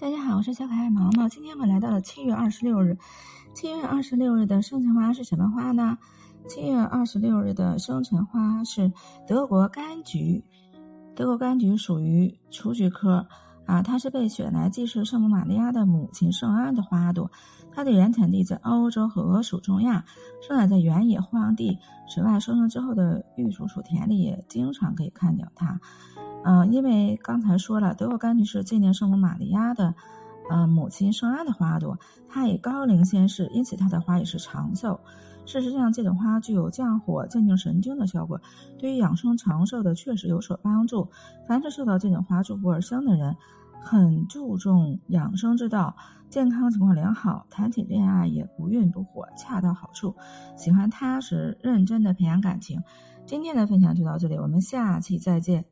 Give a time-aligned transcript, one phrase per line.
[0.00, 1.28] 大家好，我是小可爱毛毛。
[1.28, 2.96] 今天我们来到了七月二十六日。
[3.52, 5.98] 七月二十六日的生辰花是什么花呢？
[6.48, 8.90] 七月二十六日的生辰花是
[9.26, 10.42] 德国柑橘。
[11.14, 13.26] 德国柑橘属于雏菊科，
[13.66, 17.30] 啊，它是被选来祭祀圣母玛利亚的母亲圣安的花朵。
[17.70, 20.02] 它的原产地在欧洲和俄属中亚，
[20.40, 21.78] 生长在原野荒地。
[22.08, 25.78] 此外，收成之后的玉蜀黍田里也经常可以看见它。
[26.50, 29.94] 嗯，因为刚才说了，德国柑橘是纪念圣母玛利亚的，
[30.50, 31.96] 呃，母亲圣安的花朵，
[32.28, 34.98] 她以高龄仙逝，因此她的花也是长寿。
[35.46, 38.40] 事实上，这种花具有降火、镇静神经的效果，
[38.78, 41.08] 对于养生长寿的确实有所帮助。
[41.46, 43.36] 凡是受到这种花祝福而生的人，
[43.80, 45.94] 很注重养生之道，
[46.30, 50.16] 健康情况良好，谈起恋爱也不孕不火，恰到好处。
[50.56, 52.82] 喜欢踏实认真的培养感情。
[53.24, 55.64] 今天的分享就到这里，我们下期再见。